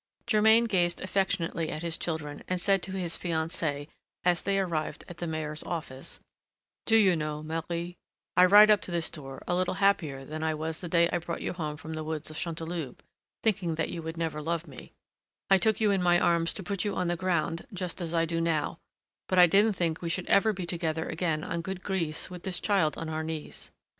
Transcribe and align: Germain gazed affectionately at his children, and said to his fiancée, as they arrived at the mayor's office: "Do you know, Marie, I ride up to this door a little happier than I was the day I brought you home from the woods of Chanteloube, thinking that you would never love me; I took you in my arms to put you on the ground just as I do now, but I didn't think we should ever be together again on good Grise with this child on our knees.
Germain 0.25 0.63
gazed 0.63 0.99
affectionately 1.01 1.69
at 1.69 1.83
his 1.83 1.95
children, 1.95 2.41
and 2.47 2.59
said 2.59 2.81
to 2.81 2.91
his 2.91 3.15
fiancée, 3.15 3.87
as 4.23 4.41
they 4.41 4.57
arrived 4.57 5.03
at 5.07 5.17
the 5.17 5.27
mayor's 5.27 5.61
office: 5.61 6.19
"Do 6.87 6.97
you 6.97 7.15
know, 7.15 7.43
Marie, 7.43 7.97
I 8.35 8.45
ride 8.45 8.71
up 8.71 8.81
to 8.81 8.89
this 8.89 9.11
door 9.11 9.43
a 9.47 9.53
little 9.55 9.75
happier 9.75 10.25
than 10.25 10.41
I 10.41 10.55
was 10.55 10.81
the 10.81 10.89
day 10.89 11.07
I 11.13 11.19
brought 11.19 11.43
you 11.43 11.53
home 11.53 11.77
from 11.77 11.93
the 11.93 12.03
woods 12.03 12.31
of 12.31 12.37
Chanteloube, 12.37 13.03
thinking 13.43 13.75
that 13.75 13.89
you 13.89 14.01
would 14.01 14.17
never 14.17 14.41
love 14.41 14.67
me; 14.67 14.91
I 15.51 15.59
took 15.59 15.79
you 15.79 15.91
in 15.91 16.01
my 16.01 16.19
arms 16.19 16.55
to 16.55 16.63
put 16.63 16.83
you 16.83 16.95
on 16.95 17.07
the 17.07 17.15
ground 17.15 17.67
just 17.71 18.01
as 18.01 18.11
I 18.15 18.25
do 18.25 18.41
now, 18.41 18.79
but 19.29 19.37
I 19.37 19.45
didn't 19.45 19.73
think 19.73 20.01
we 20.01 20.09
should 20.09 20.25
ever 20.25 20.51
be 20.51 20.65
together 20.65 21.05
again 21.07 21.43
on 21.43 21.61
good 21.61 21.83
Grise 21.83 22.27
with 22.27 22.41
this 22.41 22.59
child 22.59 22.97
on 22.97 23.07
our 23.07 23.23
knees. 23.23 23.69